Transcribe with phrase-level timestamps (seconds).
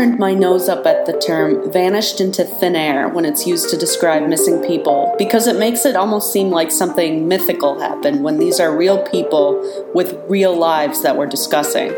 [0.00, 3.76] Turned my nose up at the term vanished into thin air when it's used to
[3.76, 8.58] describe missing people because it makes it almost seem like something mythical happened when these
[8.60, 9.60] are real people
[9.94, 11.90] with real lives that we're discussing.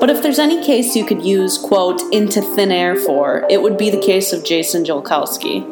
[0.00, 3.78] But if there's any case you could use, quote, into thin air for, it would
[3.78, 5.62] be the case of Jason Jolkowski.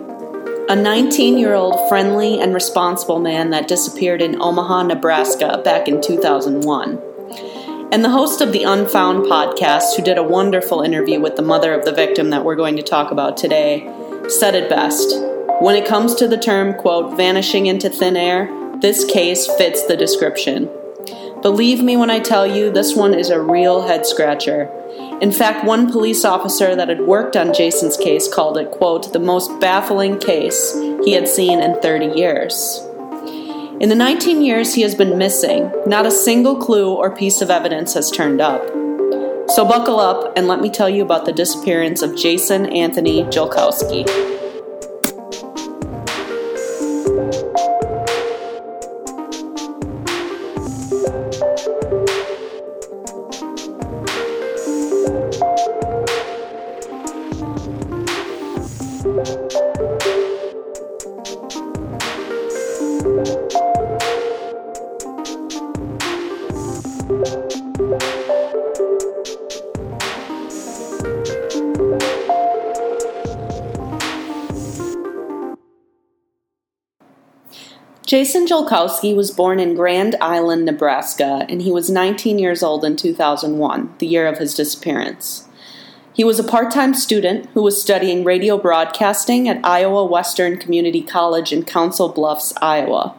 [0.71, 6.01] A 19 year old friendly and responsible man that disappeared in Omaha, Nebraska back in
[6.01, 7.08] 2001
[7.91, 11.73] and the host of the Unfound podcast, who did a wonderful interview with the mother
[11.73, 13.91] of the victim that we're going to talk about today,
[14.29, 15.09] said it best.
[15.61, 18.51] When it comes to the term, quote, vanishing into thin air,
[18.81, 20.69] this case fits the description.
[21.41, 24.71] Believe me when I tell you, this one is a real head scratcher.
[25.23, 29.19] In fact, one police officer that had worked on Jason's case called it, quote, the
[29.19, 32.88] most baffling case he had seen in 30 years.
[33.81, 37.49] In the 19 years he has been missing, not a single clue or piece of
[37.49, 38.61] evidence has turned up.
[39.51, 44.38] So buckle up and let me tell you about the disappearance of Jason Anthony Jolkowski.
[78.19, 82.97] Jason Jolkowski was born in Grand Island, Nebraska, and he was 19 years old in
[82.97, 85.47] 2001, the year of his disappearance.
[86.15, 91.01] He was a part time student who was studying radio broadcasting at Iowa Western Community
[91.01, 93.15] College in Council Bluffs, Iowa.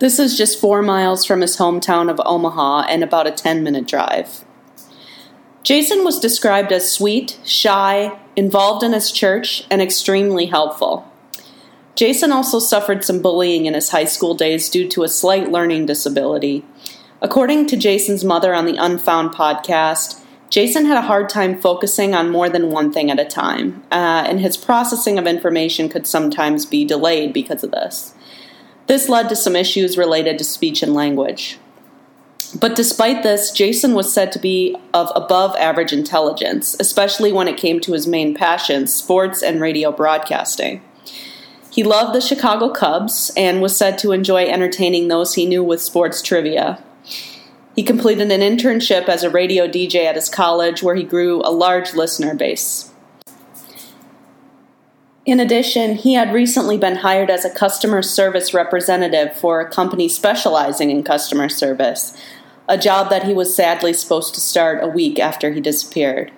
[0.00, 3.86] This is just four miles from his hometown of Omaha and about a 10 minute
[3.86, 4.44] drive.
[5.62, 11.08] Jason was described as sweet, shy, involved in his church, and extremely helpful.
[11.98, 15.84] Jason also suffered some bullying in his high school days due to a slight learning
[15.84, 16.64] disability.
[17.20, 22.30] According to Jason's mother on the Unfound podcast, Jason had a hard time focusing on
[22.30, 26.64] more than one thing at a time, uh, and his processing of information could sometimes
[26.64, 28.14] be delayed because of this.
[28.86, 31.58] This led to some issues related to speech and language.
[32.60, 37.56] But despite this, Jason was said to be of above average intelligence, especially when it
[37.56, 40.80] came to his main passions, sports and radio broadcasting.
[41.70, 45.82] He loved the Chicago Cubs and was said to enjoy entertaining those he knew with
[45.82, 46.82] sports trivia.
[47.76, 51.52] He completed an internship as a radio DJ at his college where he grew a
[51.52, 52.92] large listener base.
[55.28, 60.08] In addition, he had recently been hired as a customer service representative for a company
[60.08, 62.16] specializing in customer service,
[62.66, 66.32] a job that he was sadly supposed to start a week after he disappeared.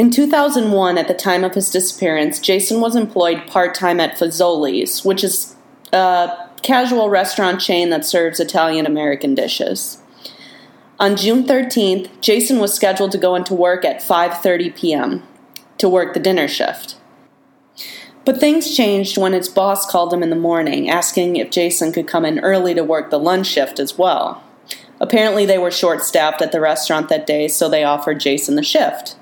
[0.00, 5.04] In 2001, at the time of his disappearance, Jason was employed part time at Fazoli's,
[5.04, 5.54] which is
[5.92, 9.98] a casual restaurant chain that serves Italian American dishes.
[10.98, 15.22] On June 13th, Jason was scheduled to go into work at 5:30 p.m.
[15.76, 16.96] to work the dinner shift.
[18.24, 22.08] But things changed when his boss called him in the morning asking if Jason could
[22.08, 24.42] come in early to work the lunch shift as well.
[24.98, 28.62] Apparently, they were short staffed at the restaurant that day, so they offered Jason the
[28.62, 29.16] shift.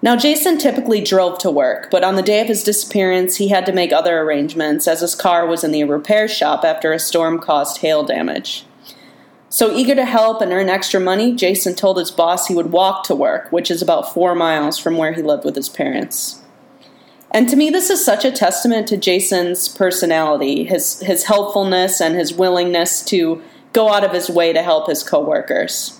[0.00, 3.66] Now, Jason typically drove to work, but on the day of his disappearance, he had
[3.66, 7.40] to make other arrangements as his car was in the repair shop after a storm
[7.40, 8.64] caused hail damage.
[9.50, 13.04] So, eager to help and earn extra money, Jason told his boss he would walk
[13.04, 16.42] to work, which is about four miles from where he lived with his parents.
[17.30, 22.14] And to me, this is such a testament to Jason's personality, his, his helpfulness, and
[22.14, 23.42] his willingness to
[23.72, 25.98] go out of his way to help his coworkers.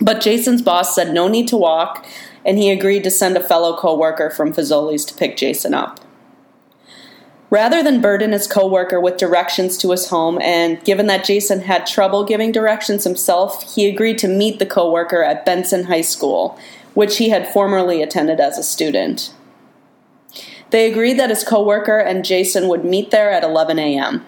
[0.00, 2.06] But Jason's boss said no need to walk
[2.44, 6.00] and he agreed to send a fellow coworker from Fazoli's to pick Jason up.
[7.50, 11.86] Rather than burden his coworker with directions to his home, and given that Jason had
[11.86, 16.58] trouble giving directions himself, he agreed to meet the coworker at Benson High School,
[16.94, 19.32] which he had formerly attended as a student.
[20.70, 24.26] They agreed that his coworker and Jason would meet there at 11 a.m.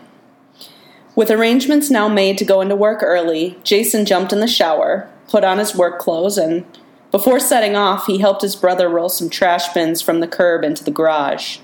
[1.17, 5.43] With arrangements now made to go into work early, Jason jumped in the shower, put
[5.43, 6.65] on his work clothes, and
[7.11, 10.85] before setting off, he helped his brother roll some trash bins from the curb into
[10.85, 11.58] the garage.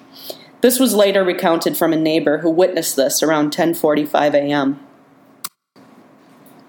[0.61, 4.81] This was later recounted from a neighbor who witnessed this around 10:45 a.m.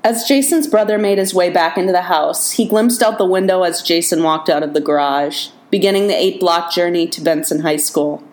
[0.03, 3.63] As Jason's brother made his way back into the house, he glimpsed out the window
[3.63, 8.23] as Jason walked out of the garage, beginning the 8-block journey to Benson High School.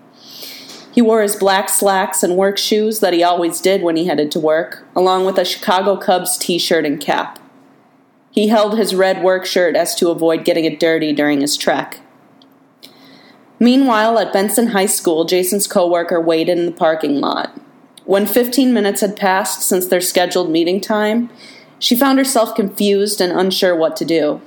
[0.92, 4.32] He wore his black slacks and work shoes that he always did when he headed
[4.32, 7.38] to work, along with a Chicago Cubs t-shirt and cap.
[8.30, 12.00] He held his red work shirt as to avoid getting it dirty during his trek.
[13.58, 17.58] Meanwhile, at Benson High School, Jason's coworker waited in the parking lot.
[18.04, 21.28] When 15 minutes had passed since their scheduled meeting time,
[21.78, 24.40] she found herself confused and unsure what to do.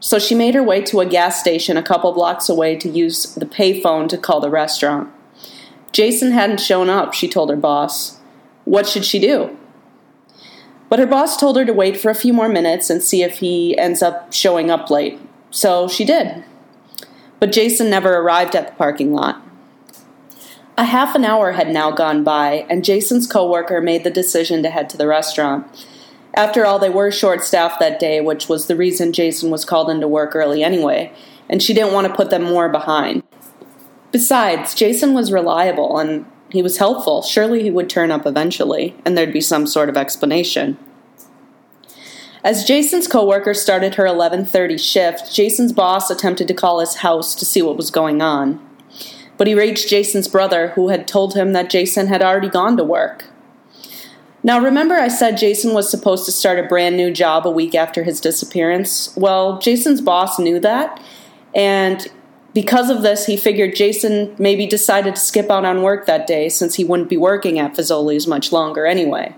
[0.00, 3.34] So she made her way to a gas station a couple blocks away to use
[3.34, 5.10] the payphone to call the restaurant.
[5.92, 8.18] Jason hadn't shown up, she told her boss.
[8.64, 9.56] What should she do?
[10.92, 13.38] But her boss told her to wait for a few more minutes and see if
[13.38, 15.18] he ends up showing up late.
[15.50, 16.44] So she did.
[17.40, 19.40] But Jason never arrived at the parking lot.
[20.76, 24.68] A half an hour had now gone by, and Jason's coworker made the decision to
[24.68, 25.66] head to the restaurant.
[26.34, 29.88] After all, they were short staffed that day, which was the reason Jason was called
[29.88, 31.10] into work early anyway,
[31.48, 33.22] and she didn't want to put them more behind.
[34.10, 37.22] Besides, Jason was reliable and he was helpful.
[37.22, 40.76] Surely he would turn up eventually, and there'd be some sort of explanation.
[42.44, 47.46] As Jason's coworker started her 11:30 shift, Jason's boss attempted to call his house to
[47.46, 48.60] see what was going on.
[49.38, 52.84] But he reached Jason's brother, who had told him that Jason had already gone to
[52.84, 53.24] work.
[54.42, 57.74] Now, remember, I said Jason was supposed to start a brand new job a week
[57.74, 59.14] after his disappearance?
[59.16, 61.00] Well, Jason's boss knew that,
[61.54, 62.08] and
[62.54, 66.48] because of this, he figured Jason maybe decided to skip out on work that day
[66.48, 69.34] since he wouldn't be working at Fazoli's much longer anyway.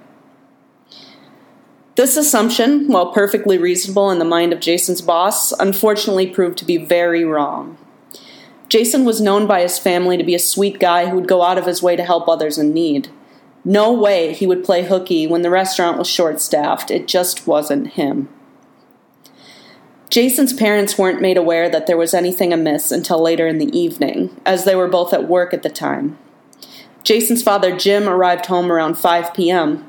[1.96, 6.76] This assumption, while perfectly reasonable in the mind of Jason's boss, unfortunately proved to be
[6.76, 7.78] very wrong.
[8.68, 11.58] Jason was known by his family to be a sweet guy who would go out
[11.58, 13.08] of his way to help others in need.
[13.64, 16.90] No way he would play hooky when the restaurant was short staffed.
[16.90, 18.28] It just wasn't him.
[20.10, 24.40] Jason's parents weren't made aware that there was anything amiss until later in the evening,
[24.46, 26.18] as they were both at work at the time.
[27.02, 29.88] Jason's father, Jim, arrived home around 5 p.m.,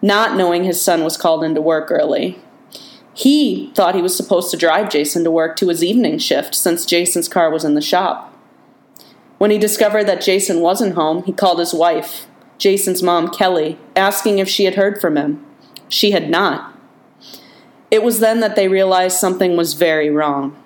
[0.00, 2.40] not knowing his son was called into work early.
[3.14, 6.86] He thought he was supposed to drive Jason to work to his evening shift since
[6.86, 8.34] Jason's car was in the shop.
[9.38, 12.26] When he discovered that Jason wasn't home, he called his wife,
[12.58, 15.44] Jason's mom, Kelly, asking if she had heard from him.
[15.88, 16.71] She had not.
[17.92, 20.56] It was then that they realized something was very wrong.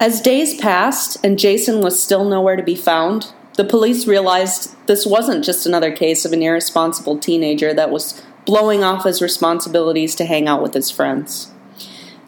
[0.00, 5.04] As days passed and Jason was still nowhere to be found, the police realized this
[5.04, 10.24] wasn't just another case of an irresponsible teenager that was blowing off his responsibilities to
[10.24, 11.50] hang out with his friends.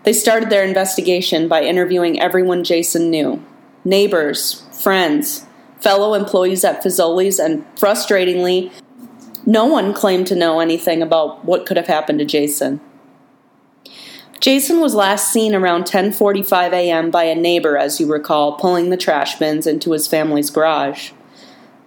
[0.03, 3.45] They started their investigation by interviewing everyone Jason knew
[3.85, 5.47] neighbors, friends,
[5.81, 8.73] fellow employees at Fazoli's, and frustratingly,
[9.47, 12.81] no one claimed to know anything about what could have happened to Jason.
[14.41, 17.11] Jason was last seen around 10:45 a.m.
[17.11, 21.11] by a neighbor as you recall, pulling the trash bins into his family's garage.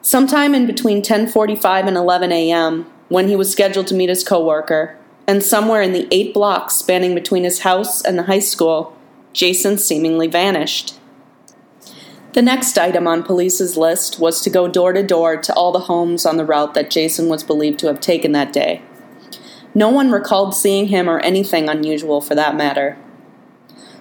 [0.04, 4.96] Sometime in between 10:45 and 11 a.m., when he was scheduled to meet his coworker,
[5.28, 8.96] and somewhere in the 8 blocks spanning between his house and the high school,
[9.34, 11.00] Jason seemingly vanished.
[12.34, 15.80] The next item on police's list was to go door to door to all the
[15.80, 18.84] homes on the route that Jason was believed to have taken that day.
[19.76, 22.98] No one recalled seeing him or anything unusual for that matter.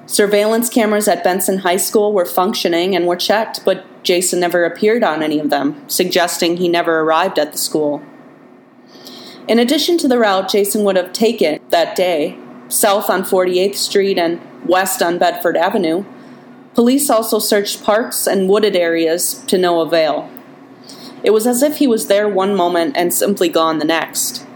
[0.06, 5.02] Surveillance cameras at Benson High School were functioning and were checked, but Jason never appeared
[5.02, 8.02] on any of them, suggesting he never arrived at the school.
[9.48, 12.38] In addition to the route Jason would have taken that day,
[12.68, 16.04] south on 48th Street and west on Bedford Avenue,
[16.74, 20.30] police also searched parks and wooded areas to no avail.
[21.24, 24.46] It was as if he was there one moment and simply gone the next.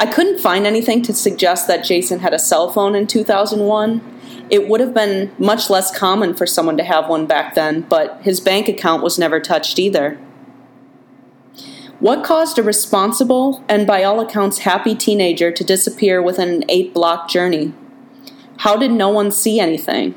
[0.00, 4.00] I couldn't find anything to suggest that Jason had a cell phone in 2001.
[4.48, 8.22] It would have been much less common for someone to have one back then, but
[8.22, 10.16] his bank account was never touched either.
[11.98, 16.94] What caused a responsible and, by all accounts, happy teenager to disappear within an eight
[16.94, 17.74] block journey?
[18.58, 20.14] How did no one see anything?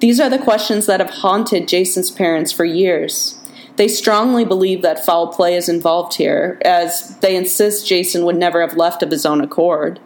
[0.00, 3.39] These are the questions that have haunted Jason's parents for years.
[3.80, 8.60] They strongly believe that foul play is involved here, as they insist Jason would never
[8.60, 9.98] have left of his own accord.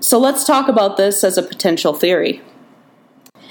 [0.00, 2.40] So let's talk about this as a potential theory.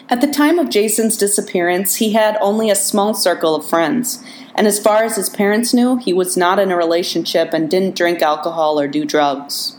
[0.09, 4.23] At the time of Jason's disappearance, he had only a small circle of friends,
[4.55, 7.95] and as far as his parents knew, he was not in a relationship and didn't
[7.95, 9.77] drink alcohol or do drugs.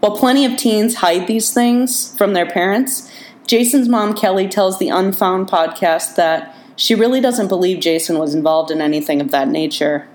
[0.00, 3.12] While plenty of teens hide these things from their parents,
[3.46, 8.70] Jason's mom, Kelly, tells the Unfound podcast that she really doesn't believe Jason was involved
[8.70, 10.08] in anything of that nature.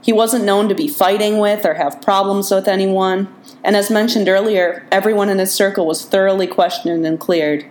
[0.00, 4.28] He wasn't known to be fighting with or have problems with anyone, and as mentioned
[4.28, 7.64] earlier, everyone in his circle was thoroughly questioned and cleared.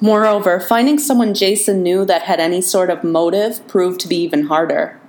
[0.00, 4.44] Moreover, finding someone Jason knew that had any sort of motive proved to be even
[4.44, 5.00] harder.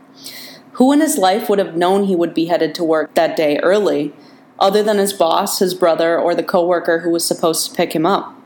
[0.73, 3.57] Who in his life would have known he would be headed to work that day
[3.59, 4.13] early,
[4.59, 8.05] other than his boss, his brother, or the coworker who was supposed to pick him
[8.05, 8.36] up?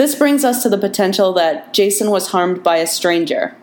[0.00, 3.54] This brings us to the potential that Jason was harmed by a stranger.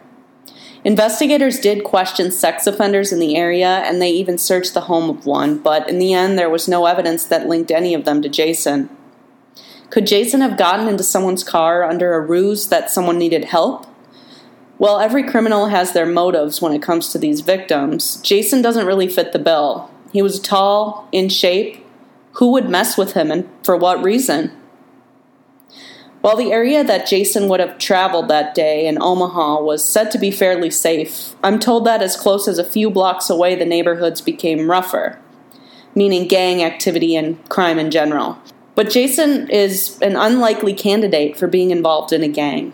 [0.84, 5.25] Investigators did question sex offenders in the area and they even searched the home of
[5.25, 8.29] one, but in the end, there was no evidence that linked any of them to
[8.29, 8.88] Jason.
[9.89, 13.88] Could Jason have gotten into someone's car under a ruse that someone needed help?
[14.77, 18.22] Well, every criminal has their motives when it comes to these victims.
[18.22, 19.89] Jason doesn't really fit the bill.
[20.13, 21.84] He was tall, in shape.
[22.34, 24.51] Who would mess with him and for what reason?
[26.27, 30.17] While the area that Jason would have traveled that day in Omaha was said to
[30.17, 34.19] be fairly safe, I'm told that as close as a few blocks away the neighborhoods
[34.19, 35.17] became rougher,
[35.96, 38.38] meaning gang activity and crime in general.
[38.75, 42.74] But Jason is an unlikely candidate for being involved in a gang.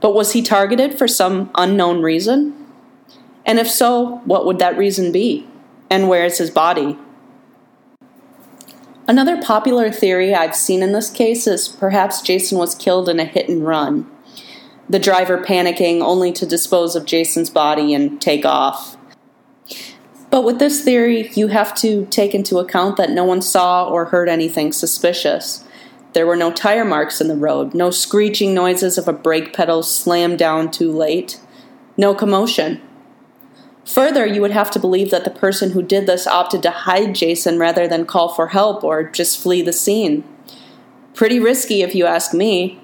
[0.00, 2.56] But was he targeted for some unknown reason?
[3.46, 5.46] And if so, what would that reason be?
[5.90, 6.98] And where is his body?
[9.08, 13.24] Another popular theory I've seen in this case is perhaps Jason was killed in a
[13.24, 14.06] hit and run.
[14.86, 18.98] The driver panicking only to dispose of Jason's body and take off.
[20.30, 24.04] But with this theory, you have to take into account that no one saw or
[24.04, 25.64] heard anything suspicious.
[26.12, 29.82] There were no tire marks in the road, no screeching noises of a brake pedal
[29.82, 31.40] slammed down too late,
[31.96, 32.82] no commotion.
[33.88, 37.14] Further, you would have to believe that the person who did this opted to hide
[37.14, 40.24] Jason rather than call for help or just flee the scene.
[41.14, 42.78] Pretty risky, if you ask me.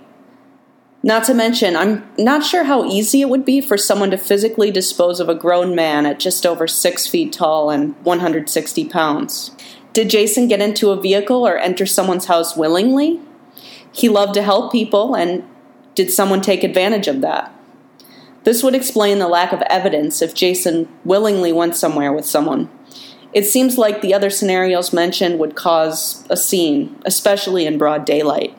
[1.02, 4.70] Not to mention, I'm not sure how easy it would be for someone to physically
[4.70, 9.50] dispose of a grown man at just over six feet tall and 160 pounds.
[9.92, 13.20] Did Jason get into a vehicle or enter someone's house willingly?
[13.92, 15.44] He loved to help people, and
[15.94, 17.53] did someone take advantage of that?
[18.44, 22.70] This would explain the lack of evidence if Jason willingly went somewhere with someone.
[23.32, 28.56] It seems like the other scenarios mentioned would cause a scene, especially in broad daylight.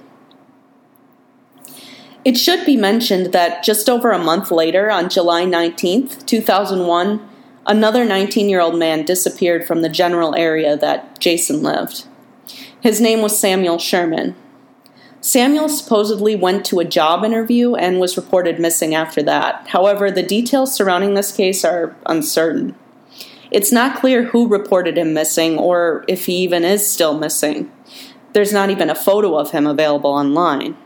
[2.25, 7.29] It should be mentioned that just over a month later, on July 19, 2001,
[7.67, 12.05] another 19 year old man disappeared from the general area that Jason lived.
[12.81, 14.35] His name was Samuel Sherman.
[15.25, 19.65] Samuel supposedly went to a job interview and was reported missing after that.
[19.69, 22.75] However, the details surrounding this case are uncertain.
[23.49, 27.71] It's not clear who reported him missing or if he even is still missing.
[28.33, 30.77] There's not even a photo of him available online.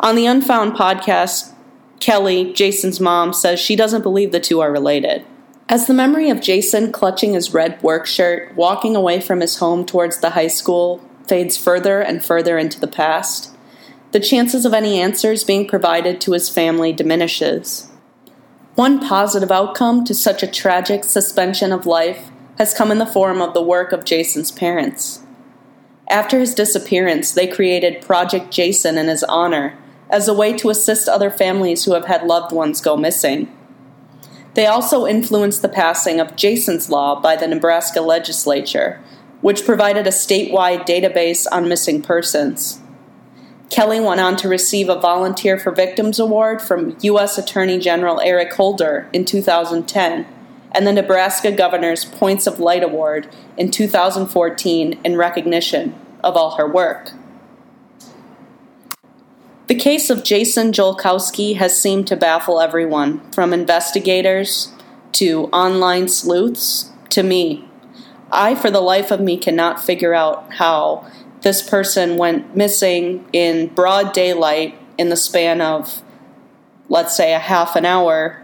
[0.00, 1.54] On the Unfound podcast,
[2.00, 5.24] Kelly, Jason's mom, says she doesn't believe the two are related.
[5.70, 9.86] As the memory of Jason clutching his red work shirt, walking away from his home
[9.86, 11.00] towards the high school,
[11.32, 13.56] fades further and further into the past,
[14.10, 17.90] the chances of any answers being provided to his family diminishes.
[18.74, 23.40] One positive outcome to such a tragic suspension of life has come in the form
[23.40, 25.22] of the work of Jason's parents.
[26.06, 29.78] After his disappearance, they created Project Jason in his honor
[30.10, 33.50] as a way to assist other families who have had loved ones go missing.
[34.52, 39.00] They also influenced the passing of Jason's Law by the Nebraska legislature,
[39.42, 42.80] which provided a statewide database on missing persons.
[43.68, 47.38] Kelly went on to receive a Volunteer for Victims Award from U.S.
[47.38, 50.26] Attorney General Eric Holder in 2010
[50.72, 56.70] and the Nebraska Governor's Points of Light Award in 2014 in recognition of all her
[56.70, 57.12] work.
[59.68, 64.70] The case of Jason Jolkowski has seemed to baffle everyone, from investigators
[65.12, 67.68] to online sleuths to me.
[68.32, 71.06] I, for the life of me, cannot figure out how
[71.42, 76.02] this person went missing in broad daylight in the span of,
[76.88, 78.42] let's say, a half an hour,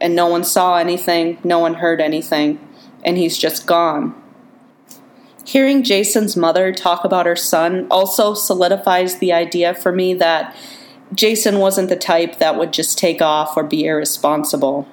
[0.00, 2.66] and no one saw anything, no one heard anything,
[3.04, 4.14] and he's just gone.
[5.44, 10.56] Hearing Jason's mother talk about her son also solidifies the idea for me that
[11.12, 14.86] Jason wasn't the type that would just take off or be irresponsible.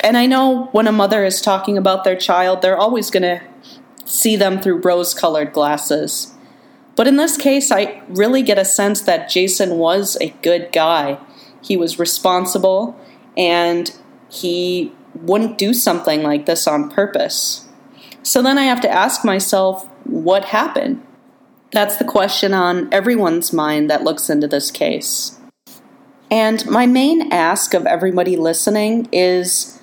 [0.00, 3.40] And I know when a mother is talking about their child, they're always going to
[4.04, 6.32] see them through rose colored glasses.
[6.96, 11.18] But in this case, I really get a sense that Jason was a good guy.
[11.62, 12.98] He was responsible
[13.36, 13.94] and
[14.30, 17.68] he wouldn't do something like this on purpose.
[18.22, 21.04] So then I have to ask myself, what happened?
[21.70, 25.38] That's the question on everyone's mind that looks into this case.
[26.30, 29.77] And my main ask of everybody listening is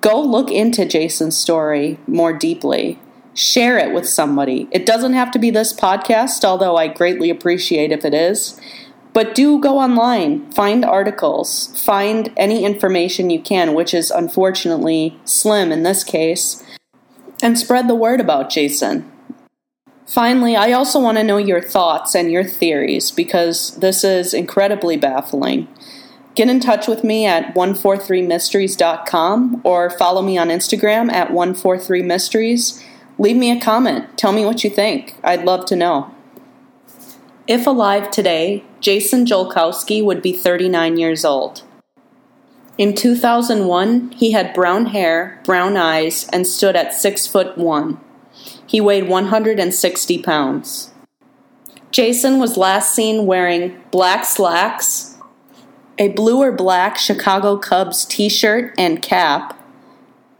[0.00, 2.98] go look into Jason's story more deeply.
[3.34, 4.68] Share it with somebody.
[4.70, 8.60] It doesn't have to be this podcast, although I greatly appreciate if it is.
[9.12, 15.72] But do go online, find articles, find any information you can, which is unfortunately slim
[15.72, 16.62] in this case,
[17.42, 19.10] and spread the word about Jason.
[20.06, 24.96] Finally, I also want to know your thoughts and your theories because this is incredibly
[24.96, 25.68] baffling.
[26.34, 32.82] Get in touch with me at 143mysteries.com or follow me on Instagram at 143mysteries.
[33.18, 34.16] Leave me a comment.
[34.16, 35.16] Tell me what you think.
[35.24, 36.14] I'd love to know.
[37.46, 41.62] If alive today, Jason Jolkowski would be 39 years old.
[42.78, 48.00] In 2001, he had brown hair, brown eyes, and stood at 6 foot 1.
[48.66, 50.92] He weighed 160 pounds.
[51.90, 55.09] Jason was last seen wearing black slacks,
[56.00, 59.56] a blue or black Chicago Cubs t shirt and cap,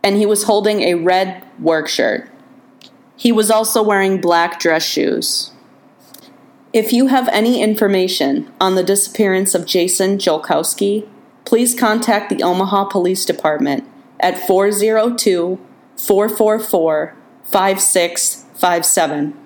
[0.03, 2.29] and he was holding a red work shirt.
[3.15, 5.53] He was also wearing black dress shoes.
[6.73, 11.07] If you have any information on the disappearance of Jason Jolkowski,
[11.45, 13.87] please contact the Omaha Police Department
[14.19, 15.61] at 402
[15.97, 19.37] 444 5657.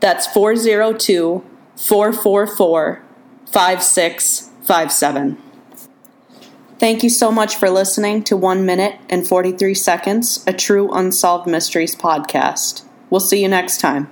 [0.00, 1.42] That's 402
[1.76, 3.02] 444
[3.46, 4.51] 5657.
[6.78, 11.46] Thank you so much for listening to 1 Minute and 43 Seconds, a true Unsolved
[11.46, 12.82] Mysteries podcast.
[13.08, 14.10] We'll see you next time.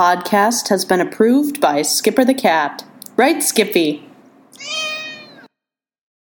[0.00, 2.82] Podcast has been approved by Skipper the Cat.
[3.18, 4.09] Right, Skippy?